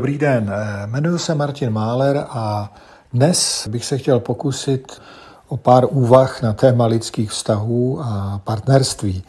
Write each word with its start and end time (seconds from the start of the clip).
Dobrý 0.00 0.18
den, 0.18 0.52
jmenuji 0.86 1.18
se 1.18 1.34
Martin 1.34 1.70
Máler 1.70 2.24
a 2.28 2.72
dnes 3.12 3.68
bych 3.70 3.84
se 3.84 3.98
chtěl 3.98 4.20
pokusit 4.20 4.92
o 5.48 5.56
pár 5.56 5.86
úvah 5.90 6.42
na 6.42 6.52
téma 6.52 6.86
lidských 6.86 7.30
vztahů 7.30 8.00
a 8.02 8.40
partnerství. 8.44 9.22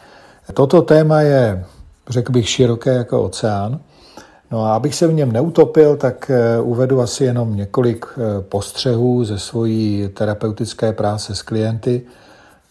Toto 0.54 0.82
téma 0.82 1.20
je, 1.20 1.64
řekl 2.08 2.32
bych, 2.32 2.48
široké 2.48 2.94
jako 2.94 3.22
oceán. 3.22 3.80
No 4.50 4.64
a 4.64 4.74
abych 4.74 4.94
se 4.94 5.06
v 5.06 5.12
něm 5.12 5.32
neutopil, 5.32 5.96
tak 5.96 6.30
eh, 6.30 6.60
uvedu 6.60 7.00
asi 7.00 7.24
jenom 7.24 7.56
několik 7.56 8.06
eh, 8.16 8.42
postřehů 8.42 9.24
ze 9.24 9.38
svojí 9.38 10.08
terapeutické 10.14 10.92
práce 10.92 11.34
s 11.34 11.42
klienty, 11.42 12.02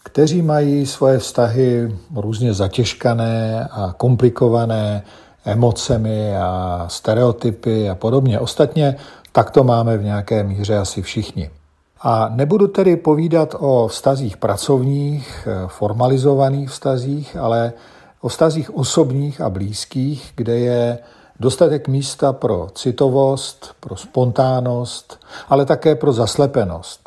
kteří 0.04 0.42
mají 0.42 0.86
svoje 0.86 1.18
vztahy 1.18 1.96
různě 2.14 2.54
zatěžkané 2.54 3.68
a 3.70 3.94
komplikované 3.96 5.02
emocemi 5.44 6.36
a 6.36 6.84
stereotypy 6.88 7.90
a 7.90 7.94
podobně. 7.94 8.40
Ostatně 8.40 8.96
tak 9.32 9.50
to 9.50 9.64
máme 9.64 9.96
v 9.98 10.04
nějaké 10.04 10.42
míře 10.42 10.78
asi 10.78 11.02
všichni. 11.02 11.50
A 12.00 12.28
nebudu 12.28 12.66
tedy 12.66 12.96
povídat 12.96 13.54
o 13.58 13.88
vztazích 13.88 14.36
pracovních, 14.36 15.48
formalizovaných 15.66 16.70
vztazích, 16.70 17.36
ale 17.36 17.72
o 18.20 18.28
vztazích 18.28 18.74
osobních 18.74 19.40
a 19.40 19.50
blízkých, 19.50 20.32
kde 20.36 20.58
je 20.58 20.98
dostatek 21.40 21.88
místa 21.88 22.32
pro 22.32 22.68
citovost, 22.74 23.74
pro 23.80 23.96
spontánnost, 23.96 25.20
ale 25.48 25.66
také 25.66 25.94
pro 25.94 26.12
zaslepenost. 26.12 27.01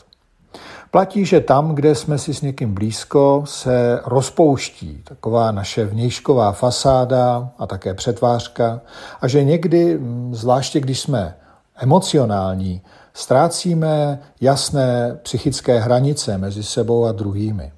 Platí, 0.95 1.25
že 1.25 1.41
tam, 1.41 1.75
kde 1.75 1.95
jsme 1.95 2.17
si 2.17 2.33
s 2.33 2.41
někým 2.41 2.73
blízko, 2.73 3.43
se 3.45 3.99
rozpouští 4.05 5.01
taková 5.03 5.51
naše 5.51 5.85
vnějšková 5.85 6.51
fasáda 6.51 7.49
a 7.59 7.67
také 7.67 7.93
přetvářka 7.93 8.81
a 9.21 9.27
že 9.27 9.43
někdy, 9.43 9.99
zvláště 10.31 10.79
když 10.79 10.99
jsme 10.99 11.35
emocionální, 11.77 12.81
ztrácíme 13.13 14.19
jasné 14.41 15.19
psychické 15.23 15.79
hranice 15.79 16.37
mezi 16.37 16.63
sebou 16.63 17.05
a 17.05 17.11
druhými. 17.11 17.71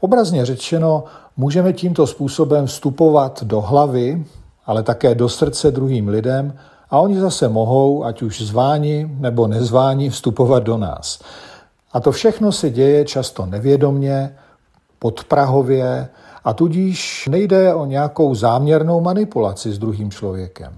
Obrazně 0.00 0.46
řečeno, 0.46 1.04
můžeme 1.36 1.72
tímto 1.72 2.06
způsobem 2.06 2.66
vstupovat 2.66 3.42
do 3.42 3.60
hlavy, 3.60 4.24
ale 4.66 4.82
také 4.82 5.14
do 5.14 5.28
srdce 5.28 5.70
druhým 5.70 6.08
lidem 6.08 6.54
a 6.90 6.98
oni 6.98 7.20
zase 7.20 7.48
mohou, 7.48 8.04
ať 8.04 8.22
už 8.22 8.42
zváni 8.42 9.10
nebo 9.18 9.46
nezváni, 9.46 10.10
vstupovat 10.10 10.62
do 10.62 10.76
nás. 10.76 11.18
A 11.92 12.00
to 12.00 12.12
všechno 12.12 12.52
se 12.52 12.70
děje 12.70 13.04
často 13.04 13.46
nevědomně, 13.46 14.34
podprahově 14.98 16.08
a 16.44 16.52
tudíž 16.52 17.28
nejde 17.30 17.74
o 17.74 17.86
nějakou 17.86 18.34
záměrnou 18.34 19.00
manipulaci 19.00 19.72
s 19.72 19.78
druhým 19.78 20.10
člověkem. 20.10 20.72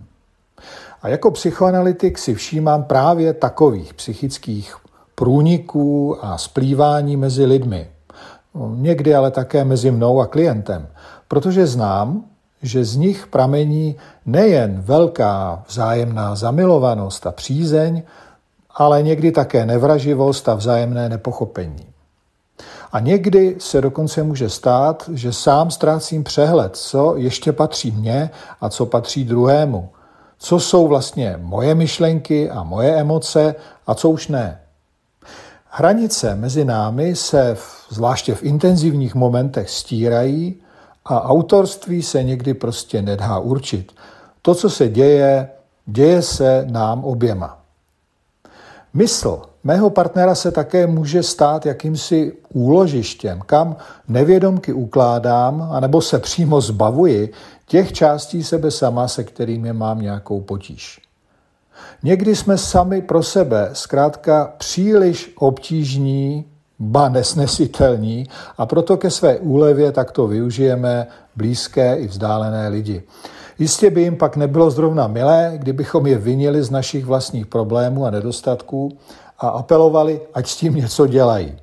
A 1.02 1.08
jako 1.08 1.30
psychoanalytik 1.30 2.18
si 2.18 2.34
všímám 2.34 2.84
právě 2.84 3.32
takových 3.32 3.94
psychických 3.94 4.76
průniků 5.14 6.24
a 6.24 6.38
splývání 6.38 7.16
mezi 7.16 7.44
lidmi. 7.44 7.88
Někdy 8.74 9.14
ale 9.14 9.30
také 9.30 9.64
mezi 9.64 9.90
mnou 9.90 10.20
a 10.20 10.26
klientem, 10.26 10.88
protože 11.28 11.66
znám, 11.66 12.24
že 12.62 12.84
z 12.84 12.96
nich 12.96 13.26
pramení 13.26 13.96
nejen 14.26 14.80
velká 14.80 15.64
vzájemná 15.68 16.34
zamilovanost 16.34 17.26
a 17.26 17.32
přízeň, 17.32 18.02
ale 18.74 19.02
někdy 19.02 19.32
také 19.32 19.66
nevraživost 19.66 20.48
a 20.48 20.54
vzájemné 20.54 21.08
nepochopení. 21.08 21.86
A 22.92 23.00
někdy 23.00 23.56
se 23.58 23.80
dokonce 23.80 24.22
může 24.22 24.48
stát, 24.48 25.10
že 25.12 25.32
sám 25.32 25.70
ztrácím 25.70 26.24
přehled, 26.24 26.76
co 26.76 27.16
ještě 27.16 27.52
patří 27.52 27.90
mně 27.90 28.30
a 28.60 28.68
co 28.68 28.86
patří 28.86 29.24
druhému. 29.24 29.88
Co 30.38 30.60
jsou 30.60 30.88
vlastně 30.88 31.34
moje 31.40 31.74
myšlenky 31.74 32.50
a 32.50 32.62
moje 32.62 32.96
emoce 32.96 33.54
a 33.86 33.94
co 33.94 34.10
už 34.10 34.28
ne. 34.28 34.60
Hranice 35.70 36.34
mezi 36.34 36.64
námi 36.64 37.16
se 37.16 37.54
v, 37.54 37.86
zvláště 37.88 38.34
v 38.34 38.42
intenzivních 38.42 39.14
momentech 39.14 39.70
stírají 39.70 40.56
a 41.04 41.24
autorství 41.24 42.02
se 42.02 42.22
někdy 42.22 42.54
prostě 42.54 43.02
nedá 43.02 43.38
určit. 43.38 43.92
To, 44.42 44.54
co 44.54 44.70
se 44.70 44.88
děje, 44.88 45.48
děje 45.86 46.22
se 46.22 46.66
nám 46.70 47.04
oběma. 47.04 47.59
Mysl 48.94 49.42
mého 49.64 49.90
partnera 49.90 50.34
se 50.34 50.50
také 50.50 50.86
může 50.86 51.22
stát 51.22 51.66
jakýmsi 51.66 52.32
úložištěm, 52.52 53.40
kam 53.46 53.76
nevědomky 54.08 54.72
ukládám, 54.72 55.68
anebo 55.72 56.00
se 56.02 56.18
přímo 56.18 56.60
zbavuji 56.60 57.32
těch 57.66 57.92
částí 57.92 58.44
sebe 58.44 58.70
sama, 58.70 59.08
se 59.08 59.24
kterými 59.24 59.72
mám 59.72 60.02
nějakou 60.02 60.40
potíž. 60.40 61.00
Někdy 62.02 62.36
jsme 62.36 62.58
sami 62.58 63.02
pro 63.02 63.22
sebe 63.22 63.70
zkrátka 63.72 64.52
příliš 64.58 65.32
obtížní, 65.38 66.44
ba 66.78 67.08
nesnesitelní 67.08 68.26
a 68.58 68.66
proto 68.66 68.96
ke 68.96 69.10
své 69.10 69.38
úlevě 69.38 69.92
takto 69.92 70.26
využijeme 70.26 71.06
blízké 71.36 71.96
i 71.96 72.06
vzdálené 72.06 72.68
lidi. 72.68 73.02
Jistě 73.58 73.90
by 73.90 74.02
jim 74.02 74.16
pak 74.16 74.36
nebylo 74.36 74.70
zrovna 74.70 75.06
milé, 75.06 75.52
kdybychom 75.56 76.06
je 76.06 76.18
vinili 76.18 76.62
z 76.62 76.70
našich 76.70 77.04
vlastních 77.04 77.46
problémů 77.46 78.06
a 78.06 78.10
nedostatků 78.10 78.98
a 79.38 79.48
apelovali, 79.48 80.20
ať 80.34 80.46
s 80.46 80.56
tím 80.56 80.74
něco 80.74 81.06
dělají. 81.06 81.56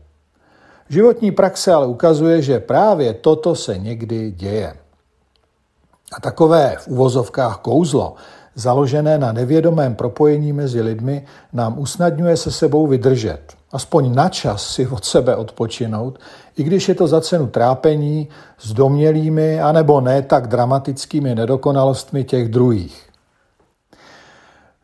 Životní 0.90 1.32
praxe 1.32 1.74
ale 1.74 1.88
ukazuje, 1.88 2.42
že 2.42 2.60
právě 2.60 3.14
toto 3.14 3.56
se 3.56 3.78
někdy 3.78 4.32
děje. 4.32 4.74
A 6.14 6.22
takové 6.22 6.76
v 6.80 6.88
uvozovkách 6.88 7.58
kouzlo, 7.58 8.16
založené 8.56 9.18
na 9.18 9.32
nevědomém 9.32 9.96
propojení 9.96 10.54
mezi 10.54 10.82
lidmi, 10.82 11.26
nám 11.54 11.80
usnadňuje 11.80 12.38
se 12.38 12.52
sebou 12.52 12.88
vydržet. 12.88 13.40
Aspoň 13.72 14.16
na 14.16 14.30
čas 14.30 14.70
si 14.70 14.88
od 14.88 15.06
sebe 15.06 15.36
odpočinout, 15.36 16.20
i 16.58 16.64
když 16.64 16.90
je 16.90 16.96
to 16.96 17.08
za 17.08 17.22
cenu 17.22 17.48
trápení 17.48 18.30
s 18.60 18.74
domělými 18.74 19.62
anebo 19.62 20.02
ne 20.02 20.22
tak 20.22 20.48
dramatickými 20.48 21.36
nedokonalostmi 21.36 22.24
těch 22.24 22.50
druhých. 22.50 23.10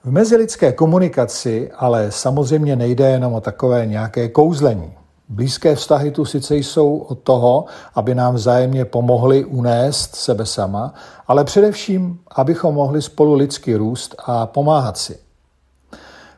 V 0.03 0.11
mezilidské 0.11 0.72
komunikaci 0.72 1.72
ale 1.75 2.11
samozřejmě 2.11 2.75
nejde 2.75 3.09
jenom 3.09 3.34
o 3.34 3.41
takové 3.41 3.85
nějaké 3.85 4.29
kouzlení. 4.29 4.94
Blízké 5.29 5.75
vztahy 5.75 6.11
tu 6.11 6.25
sice 6.25 6.56
jsou 6.56 6.97
od 6.97 7.19
toho, 7.19 7.66
aby 7.95 8.16
nám 8.16 8.35
vzájemně 8.35 8.85
pomohli 8.85 9.45
unést 9.45 10.16
sebe 10.16 10.45
sama, 10.45 10.94
ale 11.28 11.44
především, 11.44 12.19
abychom 12.35 12.75
mohli 12.75 13.01
spolu 13.01 13.34
lidsky 13.34 13.75
růst 13.75 14.16
a 14.25 14.45
pomáhat 14.45 14.97
si. 14.97 15.19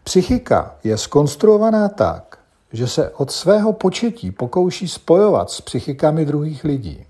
Psychika 0.03 0.75
je 0.83 0.97
skonstruovaná 0.97 1.89
tak, 1.89 2.34
že 2.73 2.87
se 2.87 3.09
od 3.09 3.31
svého 3.31 3.73
početí 3.73 4.31
pokouší 4.31 4.87
spojovat 4.87 5.51
s 5.51 5.61
psychikami 5.61 6.25
druhých 6.25 6.63
lidí. 6.63 7.05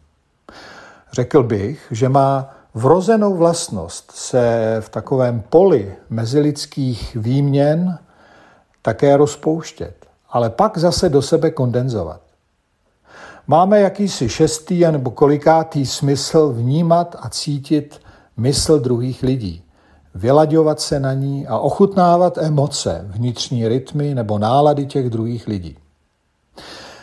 Řekl 1.14 1.44
bych, 1.44 1.88
že 1.92 2.10
má 2.10 2.56
vrozenou 2.74 3.36
vlastnost 3.36 4.12
se 4.12 4.78
v 4.80 4.90
takovém 4.90 5.44
poli 5.50 5.96
mezilidských 6.10 7.16
výměn 7.16 8.00
také 8.82 9.18
rozpouštět 9.18 10.06
ale 10.36 10.50
pak 10.50 10.78
zase 10.78 11.10
do 11.10 11.22
sebe 11.22 11.52
kondenzovat. 11.52 12.22
Máme 13.48 13.80
jakýsi 13.80 14.30
šestý 14.30 14.80
nebo 14.92 15.12
kolikátý 15.12 15.86
smysl 15.86 16.50
vnímat 16.50 17.16
a 17.20 17.30
cítit 17.30 18.02
mysl 18.38 18.80
druhých 18.80 19.24
lidí, 19.24 19.64
vylaďovat 20.16 20.80
se 20.80 21.00
na 21.00 21.14
ní 21.14 21.48
a 21.48 21.58
ochutnávat 21.58 22.38
emoce, 22.38 23.06
vnitřní 23.10 23.68
rytmy 23.68 24.16
nebo 24.16 24.40
nálady 24.40 24.86
těch 24.86 25.10
druhých 25.10 25.48
lidí. 25.48 25.78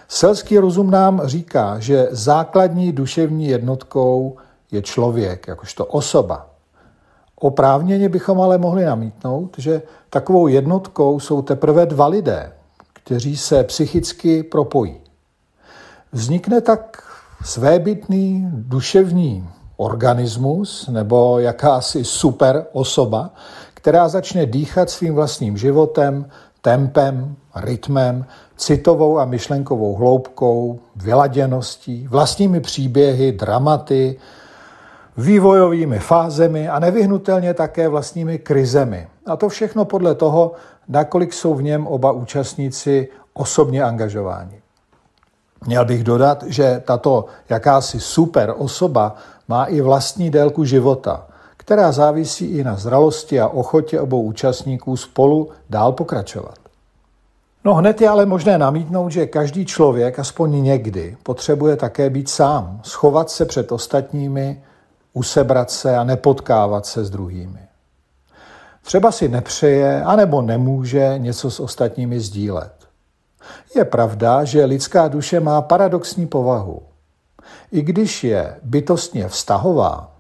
Selský 0.08 0.58
rozum 0.58 0.90
nám 0.90 1.20
říká, 1.24 1.78
že 1.78 2.08
základní 2.10 2.92
duševní 2.92 3.46
jednotkou 3.46 4.36
je 4.70 4.82
člověk, 4.82 5.48
jakožto 5.48 5.86
osoba. 5.86 6.46
Oprávněně 7.36 8.08
bychom 8.08 8.40
ale 8.40 8.58
mohli 8.58 8.84
namítnout, 8.84 9.54
že 9.58 9.82
takovou 10.10 10.46
jednotkou 10.46 11.20
jsou 11.20 11.42
teprve 11.42 11.86
dva 11.86 12.06
lidé, 12.06 12.52
kteří 12.92 13.36
se 13.36 13.64
psychicky 13.64 14.42
propojí. 14.42 14.96
Vznikne 16.12 16.60
tak 16.60 17.02
svébytný 17.44 18.48
duševní 18.52 19.48
organismus 19.76 20.88
nebo 20.88 21.38
jakási 21.38 22.04
super 22.04 22.66
osoba, 22.72 23.30
která 23.74 24.08
začne 24.08 24.46
dýchat 24.46 24.90
svým 24.90 25.14
vlastním 25.14 25.56
životem, 25.58 26.26
tempem, 26.60 27.36
rytmem, 27.54 28.26
citovou 28.56 29.18
a 29.18 29.24
myšlenkovou 29.24 29.94
hloubkou, 29.94 30.78
vyladěností, 30.96 32.06
vlastními 32.08 32.60
příběhy, 32.60 33.32
dramaty, 33.32 34.18
vývojovými 35.16 35.98
fázemi 35.98 36.68
a 36.68 36.78
nevyhnutelně 36.78 37.54
také 37.54 37.88
vlastními 37.88 38.38
krizemi. 38.38 39.08
A 39.26 39.36
to 39.36 39.48
všechno 39.48 39.84
podle 39.84 40.14
toho, 40.14 40.52
nakolik 40.88 41.32
jsou 41.32 41.54
v 41.54 41.62
něm 41.62 41.86
oba 41.86 42.12
účastníci 42.12 43.08
osobně 43.34 43.82
angažováni. 43.82 44.62
Měl 45.66 45.84
bych 45.84 46.04
dodat, 46.04 46.42
že 46.46 46.82
tato 46.84 47.24
jakási 47.48 48.00
super 48.00 48.54
osoba 48.56 49.14
má 49.48 49.64
i 49.64 49.80
vlastní 49.80 50.30
délku 50.30 50.64
života, 50.64 51.26
která 51.56 51.92
závisí 51.92 52.46
i 52.46 52.64
na 52.64 52.76
zralosti 52.76 53.40
a 53.40 53.48
ochotě 53.48 54.00
obou 54.00 54.22
účastníků 54.22 54.96
spolu 54.96 55.50
dál 55.70 55.92
pokračovat. 55.92 56.58
No 57.64 57.74
hned 57.74 58.00
je 58.00 58.08
ale 58.08 58.26
možné 58.26 58.58
namítnout, 58.58 59.08
že 59.08 59.26
každý 59.26 59.66
člověk 59.66 60.18
aspoň 60.18 60.62
někdy 60.62 61.16
potřebuje 61.22 61.76
také 61.76 62.10
být 62.10 62.28
sám, 62.28 62.80
schovat 62.84 63.30
se 63.30 63.44
před 63.44 63.72
ostatními, 63.72 64.62
usebrat 65.12 65.70
se 65.70 65.96
a 65.96 66.04
nepotkávat 66.04 66.86
se 66.86 67.04
s 67.04 67.10
druhými. 67.10 67.60
Třeba 68.82 69.12
si 69.12 69.28
nepřeje 69.28 70.02
anebo 70.04 70.42
nemůže 70.42 71.14
něco 71.16 71.50
s 71.50 71.60
ostatními 71.60 72.20
sdílet. 72.20 72.72
Je 73.76 73.84
pravda, 73.84 74.44
že 74.44 74.64
lidská 74.64 75.08
duše 75.08 75.40
má 75.40 75.62
paradoxní 75.62 76.26
povahu. 76.26 76.82
I 77.72 77.82
když 77.82 78.24
je 78.24 78.56
bytostně 78.62 79.28
vztahová, 79.28 80.10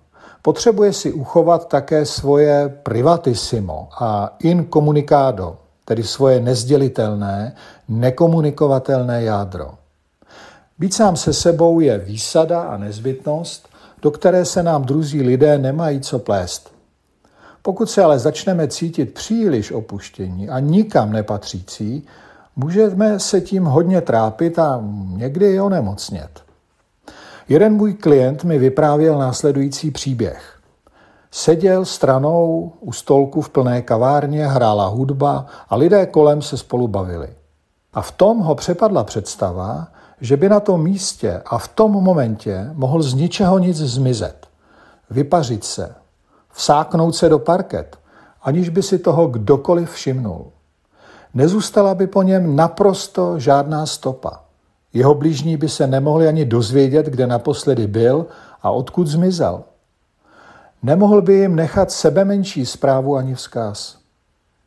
potřebuje 0.42 0.92
si 0.92 1.12
uchovat 1.12 1.68
také 1.68 2.06
svoje 2.06 2.68
privatissimo 2.82 3.88
a 4.00 4.36
incommunicado, 4.38 5.56
tedy 5.84 6.02
svoje 6.02 6.40
nezdělitelné, 6.40 7.54
nekomunikovatelné 7.88 9.22
jádro. 9.22 9.70
Být 10.78 10.94
sám 10.94 11.16
se 11.16 11.32
sebou 11.32 11.80
je 11.80 11.98
výsada 11.98 12.62
a 12.62 12.76
nezbytnost, 12.76 13.68
do 14.02 14.10
které 14.10 14.44
se 14.44 14.62
nám 14.62 14.84
druzí 14.84 15.22
lidé 15.22 15.58
nemají 15.58 16.00
co 16.00 16.18
plést. 16.18 16.72
Pokud 17.62 17.90
se 17.90 18.02
ale 18.02 18.18
začneme 18.18 18.68
cítit 18.68 19.14
příliš 19.14 19.72
opuštění 19.72 20.48
a 20.48 20.60
nikam 20.60 21.12
nepatřící, 21.12 22.06
můžeme 22.56 23.18
se 23.18 23.40
tím 23.40 23.64
hodně 23.64 24.00
trápit 24.00 24.58
a 24.58 24.80
někdy 25.16 25.54
i 25.54 25.60
onemocnět. 25.60 26.51
Jeden 27.48 27.74
můj 27.74 27.94
klient 27.94 28.44
mi 28.44 28.58
vyprávěl 28.58 29.18
následující 29.18 29.90
příběh. 29.90 30.58
Seděl 31.30 31.84
stranou 31.84 32.72
u 32.80 32.92
stolku 32.92 33.40
v 33.40 33.48
plné 33.50 33.82
kavárně, 33.82 34.46
hrála 34.46 34.86
hudba 34.86 35.46
a 35.68 35.76
lidé 35.76 36.06
kolem 36.06 36.42
se 36.42 36.56
spolu 36.56 36.88
bavili. 36.88 37.28
A 37.92 38.02
v 38.02 38.12
tom 38.12 38.38
ho 38.38 38.54
přepadla 38.54 39.04
představa, 39.04 39.88
že 40.20 40.36
by 40.36 40.48
na 40.48 40.60
tom 40.60 40.82
místě 40.82 41.42
a 41.46 41.58
v 41.58 41.68
tom 41.68 41.90
momentě 41.90 42.70
mohl 42.72 43.02
z 43.02 43.14
ničeho 43.14 43.58
nic 43.58 43.76
zmizet, 43.76 44.46
vypařit 45.10 45.64
se, 45.64 45.94
vsáknout 46.52 47.16
se 47.16 47.28
do 47.28 47.38
parket, 47.38 47.98
aniž 48.42 48.68
by 48.68 48.82
si 48.82 48.98
toho 48.98 49.26
kdokoliv 49.26 49.90
všimnul. 49.90 50.46
Nezůstala 51.34 51.94
by 51.94 52.06
po 52.06 52.22
něm 52.22 52.56
naprosto 52.56 53.38
žádná 53.38 53.86
stopa. 53.86 54.44
Jeho 54.92 55.14
blížní 55.14 55.56
by 55.56 55.68
se 55.68 55.86
nemohli 55.86 56.28
ani 56.28 56.44
dozvědět, 56.44 57.06
kde 57.06 57.26
naposledy 57.26 57.86
byl 57.86 58.26
a 58.62 58.70
odkud 58.70 59.06
zmizel. 59.06 59.62
Nemohl 60.82 61.22
by 61.22 61.34
jim 61.34 61.56
nechat 61.56 61.90
sebe 61.90 62.24
menší 62.24 62.66
zprávu 62.66 63.16
ani 63.16 63.34
vzkaz. 63.34 63.98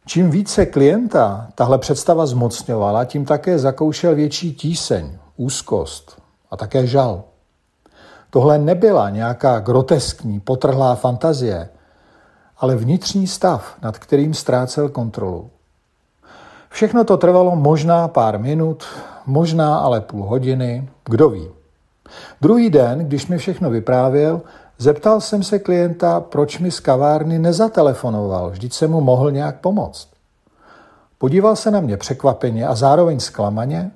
Čím 0.05 0.31
více 0.31 0.65
klienta 0.65 1.47
tahle 1.55 1.77
představa 1.77 2.25
zmocňovala, 2.25 3.05
tím 3.05 3.25
také 3.25 3.59
zakoušel 3.59 4.15
větší 4.15 4.53
tíseň, 4.53 5.17
úzkost 5.37 6.21
a 6.51 6.57
také 6.57 6.87
žal. 6.87 7.23
Tohle 8.29 8.57
nebyla 8.57 9.09
nějaká 9.09 9.59
groteskní, 9.59 10.39
potrhlá 10.39 10.95
fantazie, 10.95 11.69
ale 12.57 12.75
vnitřní 12.75 13.27
stav, 13.27 13.75
nad 13.81 13.99
kterým 13.99 14.33
ztrácel 14.33 14.89
kontrolu. 14.89 15.49
Všechno 16.69 17.03
to 17.03 17.17
trvalo 17.17 17.55
možná 17.55 18.07
pár 18.07 18.39
minut, 18.39 18.83
možná 19.25 19.77
ale 19.77 20.01
půl 20.01 20.23
hodiny, 20.23 20.89
kdo 21.05 21.29
ví. 21.29 21.49
Druhý 22.41 22.69
den, 22.69 22.99
když 22.99 23.27
mi 23.27 23.37
všechno 23.37 23.69
vyprávěl, 23.69 24.41
zeptal 24.77 25.21
jsem 25.21 25.43
se 25.43 25.59
klienta, 25.59 26.19
proč 26.19 26.59
mi 26.59 26.71
z 26.71 26.79
kavárny 26.79 27.39
nezatelefonoval, 27.39 28.49
vždyť 28.49 28.73
se 28.73 28.87
mu 28.87 29.01
mohl 29.01 29.31
nějak 29.31 29.59
pomoct. 29.59 30.07
Podíval 31.17 31.55
se 31.55 31.71
na 31.71 31.79
mě 31.79 31.97
překvapeně 31.97 32.67
a 32.67 32.75
zároveň 32.75 33.19
zklamaně, 33.19 33.91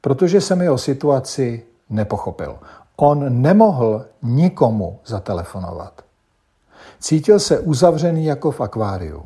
protože 0.00 0.40
se 0.40 0.56
mi 0.56 0.68
o 0.68 0.78
situaci 0.78 1.62
nepochopil. 1.90 2.56
On 2.96 3.42
nemohl 3.42 4.04
nikomu 4.22 4.98
zatelefonovat. 5.06 5.92
Cítil 7.00 7.40
se 7.40 7.60
uzavřený 7.60 8.24
jako 8.24 8.50
v 8.50 8.60
akváriu. 8.60 9.22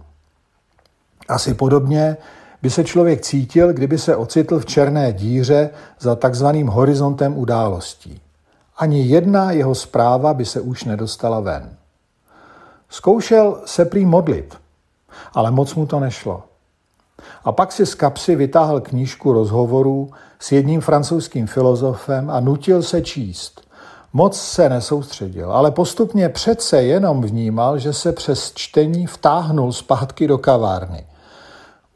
Asi 1.28 1.54
podobně 1.54 2.16
by 2.62 2.70
se 2.70 2.84
člověk 2.84 3.20
cítil, 3.20 3.72
kdyby 3.72 3.98
se 3.98 4.16
ocitl 4.16 4.58
v 4.58 4.66
černé 4.66 5.12
díře 5.12 5.70
za 6.00 6.16
takzvaným 6.16 6.66
horizontem 6.66 7.38
událostí. 7.38 8.20
Ani 8.76 9.06
jedna 9.06 9.52
jeho 9.52 9.74
zpráva 9.74 10.34
by 10.34 10.44
se 10.44 10.60
už 10.60 10.84
nedostala 10.84 11.40
ven. 11.40 11.70
Zkoušel 12.88 13.60
se 13.64 13.84
prý 13.84 14.06
modlit, 14.06 14.56
ale 15.34 15.50
moc 15.50 15.74
mu 15.74 15.86
to 15.86 16.00
nešlo. 16.00 16.42
A 17.44 17.52
pak 17.52 17.72
si 17.72 17.86
z 17.86 17.94
kapsy 17.94 18.36
vytáhl 18.36 18.80
knížku 18.80 19.32
rozhovorů 19.32 20.10
s 20.38 20.52
jedním 20.52 20.80
francouzským 20.80 21.46
filozofem 21.46 22.30
a 22.30 22.40
nutil 22.40 22.82
se 22.82 23.02
číst. 23.02 23.60
Moc 24.12 24.40
se 24.40 24.68
nesoustředil, 24.68 25.52
ale 25.52 25.70
postupně 25.70 26.28
přece 26.28 26.82
jenom 26.82 27.22
vnímal, 27.22 27.78
že 27.78 27.92
se 27.92 28.12
přes 28.12 28.52
čtení 28.54 29.06
vtáhnul 29.06 29.72
zpátky 29.72 30.26
do 30.26 30.38
kavárny– 30.38 31.06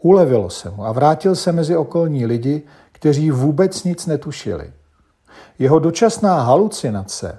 Ulevilo 0.02 0.50
se 0.50 0.70
mu 0.70 0.86
a 0.86 0.92
vrátil 0.92 1.34
se 1.36 1.52
mezi 1.52 1.76
okolní 1.76 2.26
lidi, 2.26 2.62
kteří 2.92 3.30
vůbec 3.30 3.84
nic 3.84 4.06
netušili. 4.06 4.72
Jeho 5.58 5.78
dočasná 5.78 6.42
halucinace, 6.42 7.38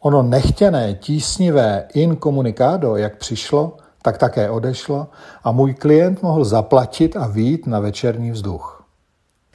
ono 0.00 0.22
nechtěné, 0.22 0.94
tísnivé 0.94 1.88
inkomunikádo, 1.94 2.96
jak 2.96 3.16
přišlo, 3.16 3.76
tak 4.02 4.18
také 4.18 4.50
odešlo 4.50 5.06
a 5.44 5.52
můj 5.52 5.74
klient 5.74 6.22
mohl 6.22 6.44
zaplatit 6.44 7.16
a 7.16 7.26
výjít 7.26 7.66
na 7.66 7.80
večerní 7.80 8.30
vzduch. 8.30 8.84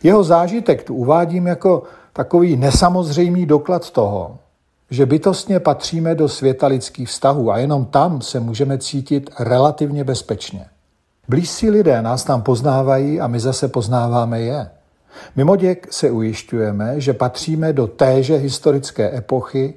Jeho 0.04 0.24
zážitek 0.24 0.84
tu 0.84 0.96
uvádím 0.96 1.48
jako 1.48 1.84
takový 2.14 2.56
nesamozřejmý 2.56 3.46
doklad 3.46 3.90
toho, 3.90 4.38
že 4.90 5.06
bytostně 5.06 5.60
patříme 5.60 6.16
do 6.16 6.30
světa 6.30 6.68
lidských 6.68 7.10
vztahů 7.10 7.52
a 7.52 7.58
jenom 7.58 7.86
tam 7.86 8.22
se 8.22 8.40
můžeme 8.40 8.78
cítit 8.78 9.30
relativně 9.40 10.04
bezpečně. 10.04 10.66
Blízcí 11.30 11.70
lidé 11.70 12.02
nás 12.02 12.24
tam 12.24 12.42
poznávají 12.42 13.22
a 13.22 13.28
my 13.28 13.40
zase 13.40 13.68
poznáváme 13.68 14.42
je. 14.42 14.70
Mimoděk 15.36 15.94
se 15.94 16.12
ujišťujeme, 16.12 17.02
že 17.02 17.14
patříme 17.14 17.74
do 17.74 17.88
téže 17.88 18.36
historické 18.36 19.18
epochy, 19.18 19.74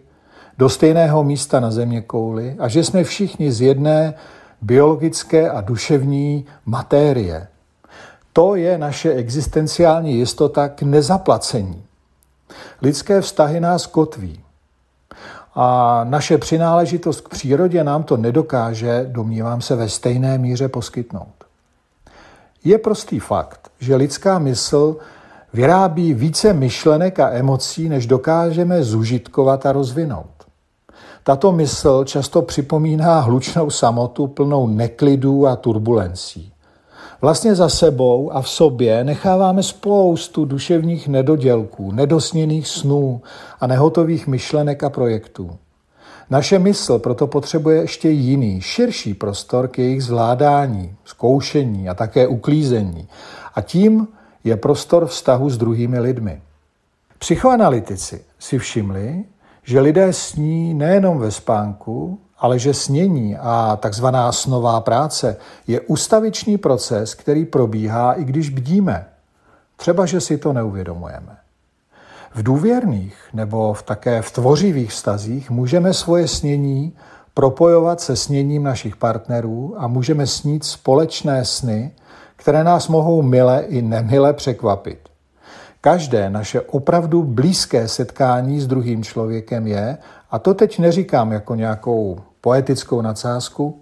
do 0.59 0.69
stejného 0.69 1.25
místa 1.25 1.61
na 1.61 1.71
země 1.71 2.01
kouli 2.01 2.57
a 2.59 2.69
že 2.69 2.85
jsme 2.85 3.05
všichni 3.05 3.53
z 3.53 3.61
jedné 3.61 4.15
biologické 4.63 5.51
a 5.51 5.61
duševní 5.61 6.47
matérie. 6.67 7.49
To 8.33 8.55
je 8.55 8.79
naše 8.79 9.13
existenciální 9.13 10.15
jistota 10.15 10.69
k 10.69 10.83
nezaplacení. 10.83 11.85
Lidské 12.83 13.21
vztahy 13.21 13.61
nás 13.61 13.87
kotví. 13.87 14.41
A 15.55 16.01
naše 16.05 16.39
přináležitost 16.39 17.21
k 17.21 17.29
přírodě 17.29 17.85
nám 17.85 18.03
to 18.03 18.17
nedokáže, 18.17 19.07
domnívám 19.09 19.61
se, 19.61 19.77
ve 19.77 19.89
stejné 19.89 20.39
míře 20.39 20.69
poskytnout. 20.69 21.42
Je 22.65 22.79
prostý 22.79 23.19
fakt, 23.19 23.71
že 23.79 23.97
lidská 23.97 24.39
mysl 24.39 24.97
vyrábí 25.53 26.15
více 26.15 26.53
myšlenek 26.53 27.21
a 27.21 27.31
emocí, 27.31 27.89
než 27.89 28.07
dokážeme 28.07 28.83
zužitkovat 28.83 29.67
a 29.67 29.73
rozvinout. 29.73 30.27
Tato 31.25 31.53
mysl 31.53 32.05
často 32.05 32.43
připomíná 32.43 33.21
hlučnou 33.21 33.71
samotu 33.71 34.27
plnou 34.27 34.67
neklidů 34.67 35.47
a 35.47 35.57
turbulencí. 35.57 36.53
Vlastně 37.21 37.55
za 37.55 37.69
sebou 37.69 38.33
a 38.33 38.43
v 38.43 38.49
sobě 38.49 39.05
necháváme 39.05 39.63
spoustu 39.63 40.45
duševních 40.45 41.09
nedodělků, 41.09 41.93
nedosněných 41.93 42.69
snů 42.69 43.23
a 43.61 43.67
nehotových 43.67 44.27
myšlenek 44.27 44.83
a 44.83 44.91
projektů. 44.91 45.51
Naše 46.33 46.59
mysl 46.59 46.99
proto 46.99 47.27
potřebuje 47.27 47.81
ještě 47.81 48.09
jiný, 48.09 48.61
širší 48.61 49.15
prostor 49.15 49.69
k 49.69 49.79
jejich 49.79 50.05
zvládání, 50.05 50.97
zkoušení 51.05 51.89
a 51.89 51.95
také 51.95 52.27
uklízení. 52.27 53.09
A 53.55 53.61
tím 53.61 54.09
je 54.45 54.57
prostor 54.57 55.07
vztahu 55.07 55.51
s 55.51 55.59
druhými 55.59 56.01
lidmi. 56.01 56.43
Psychoanalytici 57.19 58.25
si 58.39 58.59
všimli, 58.59 59.25
že 59.63 59.81
lidé 59.81 60.13
sní 60.13 60.75
nejenom 60.75 61.19
ve 61.19 61.31
spánku, 61.31 62.19
ale 62.39 62.59
že 62.59 62.75
snění 62.75 63.37
a 63.37 63.79
takzvaná 63.81 64.33
snová 64.33 64.81
práce 64.81 65.37
je 65.67 65.81
ustavičný 65.81 66.59
proces, 66.59 67.15
který 67.15 67.45
probíhá, 67.45 68.13
i 68.13 68.25
když 68.25 68.49
bdíme. 68.49 69.07
Třeba, 69.77 70.07
že 70.07 70.21
si 70.21 70.39
to 70.39 70.53
neuvědomujeme. 70.53 71.42
V 72.35 72.43
důvěrných 72.43 73.17
nebo 73.33 73.75
v 73.75 73.83
také 73.83 74.23
v 74.23 74.31
tvořivých 74.31 74.91
vztazích 74.91 75.51
můžeme 75.51 75.95
svoje 75.95 76.29
snění 76.29 76.97
propojovat 77.35 78.01
se 78.01 78.17
sněním 78.17 78.63
našich 78.63 78.97
partnerů 78.97 79.75
a 79.79 79.87
můžeme 79.87 80.27
snít 80.27 80.65
společné 80.65 81.45
sny, 81.45 81.93
které 82.37 82.65
nás 82.65 82.89
mohou 82.89 83.23
mile 83.23 83.61
i 83.69 83.83
nemile 83.83 84.33
překvapit. 84.33 84.99
Každé 85.81 86.31
naše 86.31 86.61
opravdu 86.61 87.23
blízké 87.23 87.89
setkání 87.89 88.61
s 88.61 88.67
druhým 88.67 89.05
člověkem 89.05 89.67
je, 89.67 89.99
a 90.31 90.39
to 90.39 90.55
teď 90.55 90.79
neříkám 90.79 91.33
jako 91.33 91.55
nějakou 91.55 92.21
poetickou 92.41 93.01
nadsázku, 93.01 93.81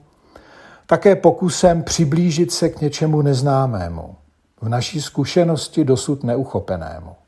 také 0.87 1.16
pokusem 1.16 1.83
přiblížit 1.83 2.52
se 2.52 2.69
k 2.69 2.80
něčemu 2.80 3.23
neznámému, 3.23 4.14
v 4.61 4.69
naší 4.69 5.00
zkušenosti 5.00 5.85
dosud 5.85 6.25
neuchopenému. 6.25 7.19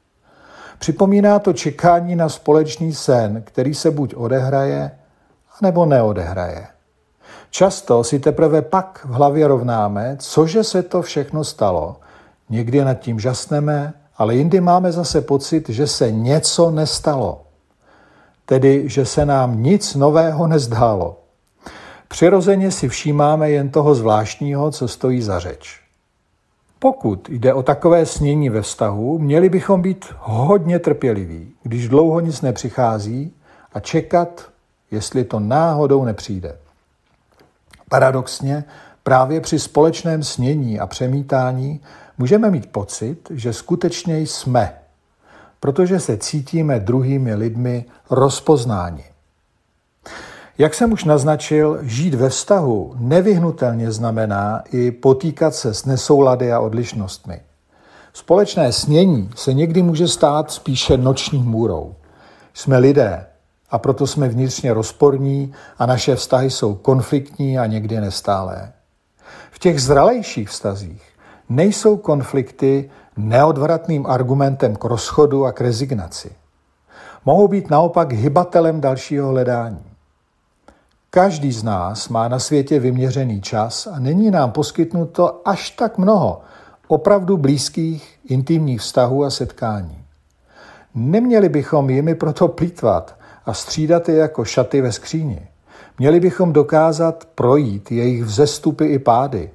Připomíná 0.82 1.38
to 1.38 1.52
čekání 1.52 2.16
na 2.16 2.28
společný 2.28 2.94
sen, 2.94 3.42
který 3.46 3.74
se 3.74 3.90
buď 3.90 4.14
odehraje, 4.14 4.90
nebo 5.60 5.86
neodehraje. 5.86 6.66
Často 7.50 8.04
si 8.04 8.18
teprve 8.18 8.62
pak 8.62 9.00
v 9.04 9.12
hlavě 9.12 9.48
rovnáme, 9.48 10.16
cože 10.20 10.64
se 10.64 10.82
to 10.82 11.02
všechno 11.02 11.44
stalo. 11.44 11.96
Někdy 12.50 12.84
nad 12.84 12.94
tím 12.94 13.20
žasneme, 13.20 13.92
ale 14.16 14.34
jindy 14.34 14.60
máme 14.60 14.92
zase 14.92 15.20
pocit, 15.20 15.68
že 15.68 15.86
se 15.86 16.12
něco 16.12 16.70
nestalo. 16.70 17.42
Tedy, 18.46 18.88
že 18.88 19.06
se 19.06 19.26
nám 19.26 19.62
nic 19.62 19.94
nového 19.94 20.46
nezdálo. 20.46 21.20
Přirozeně 22.08 22.70
si 22.70 22.88
všímáme 22.88 23.50
jen 23.50 23.70
toho 23.70 23.94
zvláštního, 23.94 24.70
co 24.70 24.88
stojí 24.88 25.22
za 25.22 25.38
řeč. 25.38 25.81
Pokud 26.82 27.28
jde 27.28 27.54
o 27.54 27.62
takové 27.62 28.06
snění 28.06 28.50
ve 28.50 28.62
vztahu, 28.62 29.18
měli 29.18 29.48
bychom 29.48 29.82
být 29.82 30.06
hodně 30.18 30.78
trpěliví, 30.78 31.52
když 31.62 31.88
dlouho 31.88 32.20
nic 32.20 32.42
nepřichází 32.42 33.32
a 33.72 33.80
čekat, 33.80 34.50
jestli 34.90 35.24
to 35.24 35.40
náhodou 35.40 36.04
nepřijde. 36.04 36.56
Paradoxně, 37.88 38.64
právě 39.02 39.40
při 39.40 39.58
společném 39.58 40.22
snění 40.22 40.80
a 40.80 40.86
přemítání 40.86 41.80
můžeme 42.18 42.50
mít 42.50 42.72
pocit, 42.72 43.30
že 43.34 43.52
skutečně 43.52 44.18
jsme, 44.18 44.74
protože 45.60 46.00
se 46.00 46.16
cítíme 46.16 46.80
druhými 46.80 47.34
lidmi 47.34 47.84
rozpoznáni. 48.10 49.04
Jak 50.59 50.75
jsem 50.75 50.92
už 50.92 51.04
naznačil, 51.04 51.78
žít 51.82 52.14
ve 52.14 52.28
vztahu 52.28 52.94
nevyhnutelně 52.99 53.92
znamená 53.92 54.62
i 54.73 54.90
potýkat 54.90 55.54
se 55.54 55.75
s 55.75 55.85
nesoulady 55.85 56.52
a 56.52 56.61
odlišnostmi. 56.61 57.40
Společné 58.12 58.73
snění 58.73 59.30
se 59.37 59.52
někdy 59.52 59.82
může 59.82 60.09
stát 60.09 60.50
spíše 60.50 60.97
noční 60.97 61.42
můrou. 61.42 61.94
Jsme 62.54 62.78
lidé 62.78 63.26
a 63.71 63.78
proto 63.78 64.06
jsme 64.06 64.28
vnitřně 64.28 64.75
rozporní 64.75 65.52
a 65.78 65.87
naše 65.87 66.16
vztahy 66.16 66.50
jsou 66.50 66.75
konfliktní 66.75 67.59
a 67.59 67.66
někdy 67.66 68.00
nestálé. 68.00 68.73
V 69.50 69.59
těch 69.59 69.82
zralejších 69.82 70.49
vztazích 70.49 71.02
nejsou 71.49 71.97
konflikty 71.97 72.90
neodvratným 73.16 74.06
argumentem 74.06 74.76
k 74.76 74.85
rozchodu 74.85 75.44
a 75.47 75.52
k 75.52 75.61
rezignaci. 75.61 76.32
Mohou 77.25 77.49
být 77.49 77.71
naopak 77.71 78.12
hybatelem 78.12 78.80
dalšího 78.80 79.28
hledání. 79.28 79.91
Každý 81.14 81.52
z 81.52 81.62
nás 81.62 82.09
má 82.09 82.28
na 82.28 82.38
světě 82.38 82.81
vyměřený 82.81 83.40
čas 83.40 83.87
a 83.87 83.99
není 83.99 84.31
nám 84.31 84.52
poskytnuto 84.52 85.40
až 85.45 85.71
tak 85.71 85.99
mnoho 85.99 86.40
opravdu 86.88 87.37
blízkých, 87.37 88.19
intimních 88.25 88.81
vztahů 88.81 89.25
a 89.25 89.31
setkání. 89.31 90.04
Neměli 90.95 91.49
bychom 91.49 91.90
jimi 91.90 92.14
proto 92.14 92.49
plítvat 92.49 93.16
a 93.47 93.54
střídat 93.54 94.09
je 94.09 94.14
jako 94.14 94.45
šaty 94.45 94.81
ve 94.81 94.92
skříni. 94.92 95.49
Měli 95.99 96.21
bychom 96.21 96.52
dokázat 96.52 97.28
projít 97.35 97.92
jejich 97.92 98.25
vzestupy 98.25 98.85
i 98.85 98.99
pády. 98.99 99.50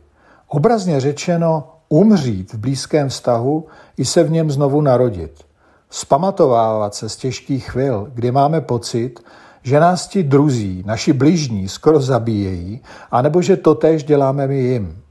Obrazně 0.48 1.00
řečeno, 1.00 1.74
umřít 1.90 2.54
v 2.54 2.58
blízkém 2.58 3.10
vztahu 3.10 3.68
i 3.98 4.06
se 4.06 4.24
v 4.24 4.32
něm 4.32 4.52
znovu 4.52 4.82
narodit. 4.82 5.44
Spamatovávat 5.90 6.96
se 6.96 7.10
z 7.10 7.16
těžkých 7.16 7.72
chvil, 7.72 8.08
kdy 8.14 8.32
máme 8.32 8.62
pocit, 8.62 9.20
že 9.68 9.80
nás 9.80 10.08
ti 10.08 10.24
druzí, 10.24 10.84
naši 10.86 11.14
bližní, 11.14 11.68
skoro 11.68 12.00
zabíjejí, 12.00 12.82
anebo 13.12 13.42
že 13.42 13.58
to 13.58 13.76
též 13.76 14.04
děláme 14.04 14.48
my 14.48 14.60
jim. 14.60 15.04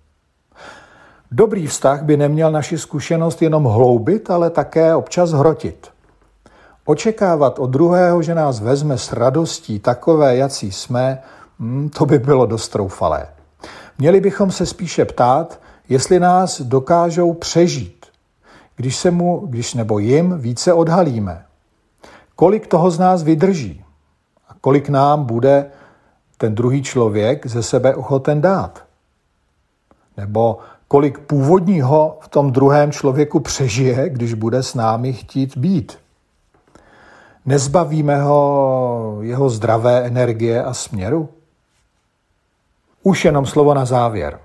Dobrý 1.31 1.67
vztah 1.67 2.03
by 2.03 2.17
neměl 2.17 2.51
naši 2.51 2.79
zkušenost 2.79 3.43
jenom 3.43 3.65
hloubit, 3.65 4.31
ale 4.31 4.51
také 4.51 4.95
občas 4.95 5.31
hrotit. 5.31 5.89
Očekávat 6.85 7.59
od 7.59 7.71
druhého, 7.71 8.23
že 8.23 8.35
nás 8.35 8.61
vezme 8.61 8.99
s 8.99 9.13
radostí 9.13 9.79
takové, 9.79 10.37
jací 10.37 10.73
jsme, 10.73 11.23
hm, 11.59 11.89
to 11.89 12.07
by 12.07 12.19
bylo 12.19 12.47
dost 12.47 12.69
troufalé. 12.69 13.29
Měli 13.99 14.21
bychom 14.21 14.51
se 14.51 14.67
spíše 14.67 15.05
ptát, 15.05 15.61
jestli 15.89 16.21
nás 16.21 16.61
dokážou 16.61 17.33
přežít, 17.33 18.07
když 18.77 18.97
se 18.97 19.11
mu, 19.11 19.47
když 19.47 19.75
nebo 19.75 19.99
jim 19.99 20.39
více 20.39 20.73
odhalíme. 20.73 21.45
Kolik 22.37 22.67
toho 22.67 22.91
z 22.91 22.99
nás 22.99 23.23
vydrží 23.23 23.86
kolik 24.67 24.89
nám 24.89 25.25
bude 25.25 25.71
ten 26.39 26.55
druhý 26.55 26.83
člověk 26.83 27.47
ze 27.47 27.63
sebe 27.63 27.95
ochoten 27.95 28.41
dát. 28.41 28.85
Nebo 30.17 30.59
kolik 30.89 31.19
původního 31.19 32.19
v 32.21 32.29
tom 32.29 32.53
druhém 32.53 32.93
člověku 32.93 33.41
přežije, 33.41 34.09
když 34.09 34.35
bude 34.35 34.63
s 34.63 34.75
námi 34.75 35.13
chtít 35.13 35.57
být. 35.57 35.99
Nezbavíme 37.45 38.23
ho 38.23 39.19
jeho 39.21 39.51
zdravé 39.51 40.07
energie 40.07 40.65
a 40.65 40.75
směru? 40.75 41.29
Už 43.03 43.25
jenom 43.25 43.47
slovo 43.47 43.75
na 43.75 43.85
závěr. 43.85 44.39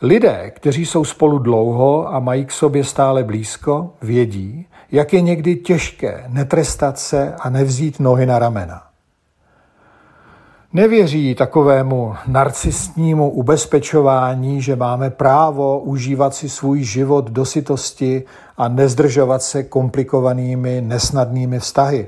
Lidé, 0.00 0.50
kteří 0.50 0.86
jsou 0.86 1.04
spolu 1.04 1.38
dlouho 1.38 2.14
a 2.14 2.20
mají 2.20 2.44
k 2.44 2.52
sobě 2.52 2.84
stále 2.84 3.24
blízko, 3.24 3.90
vědí, 4.02 4.66
jak 4.92 5.12
je 5.12 5.20
někdy 5.20 5.56
těžké 5.56 6.24
netrestat 6.28 6.98
se 6.98 7.34
a 7.40 7.50
nevzít 7.50 8.00
nohy 8.00 8.26
na 8.26 8.38
ramena. 8.38 8.82
Nevěří 10.72 11.34
takovému 11.34 12.14
narcistnímu 12.26 13.30
ubezpečování, 13.30 14.62
že 14.62 14.76
máme 14.76 15.10
právo 15.10 15.80
užívat 15.80 16.34
si 16.34 16.48
svůj 16.48 16.82
život 16.82 17.30
do 17.30 17.44
sytosti 17.44 18.22
a 18.56 18.68
nezdržovat 18.68 19.42
se 19.42 19.62
komplikovanými, 19.62 20.80
nesnadnými 20.80 21.58
vztahy. 21.58 22.06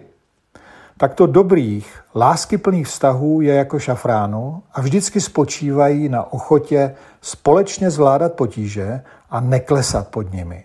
Takto 0.97 1.27
dobrých, 1.27 2.01
láskyplných 2.15 2.87
vztahů 2.87 3.41
je 3.41 3.55
jako 3.55 3.79
šafránu 3.79 4.63
a 4.73 4.81
vždycky 4.81 5.21
spočívají 5.21 6.09
na 6.09 6.33
ochotě 6.33 6.95
společně 7.21 7.91
zvládat 7.91 8.33
potíže 8.33 9.03
a 9.31 9.41
neklesat 9.41 10.09
pod 10.09 10.33
nimi. 10.33 10.65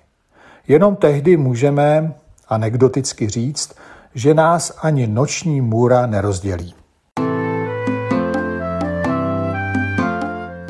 Jenom 0.70 0.96
tehdy 0.96 1.38
můžeme 1.38 2.14
anekdoticky 2.48 3.30
říct, 3.30 3.76
že 4.16 4.34
nás 4.34 4.80
ani 4.82 5.08
noční 5.08 5.62
můra 5.62 6.06
nerozdělí. 6.06 6.74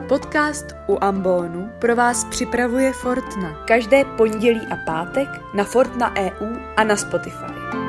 Podcast 0.08 0.66
u 0.88 0.98
Ambonu 1.02 1.70
pro 1.82 1.96
vás 1.96 2.26
připravuje 2.26 2.94
Fortna. 2.94 3.66
Každé 3.68 4.06
pondělí 4.06 4.62
a 4.72 4.76
pátek 4.86 5.30
na 5.56 5.64
Fortna 5.64 6.16
EU 6.18 6.56
a 6.78 6.84
na 6.84 6.96
Spotify. 6.96 7.89